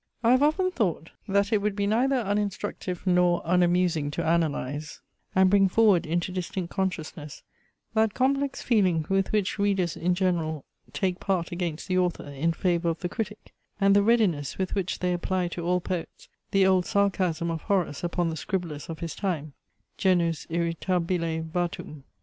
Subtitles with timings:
[0.23, 4.99] I have often thought, that it would be neither uninstructive nor unamusing to analyze,
[5.35, 7.43] and bring forward into distinct consciousness,
[7.93, 12.89] that complex feeling, with which readers in general take part against the author, in favour
[12.89, 16.87] of the critic; and the readiness with which they apply to all poets the old
[16.87, 19.53] sarcasm of Horace upon the scribblers of his time
[19.99, 22.05] genus irritabile vatum.